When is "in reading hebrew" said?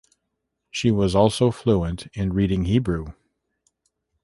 2.15-3.13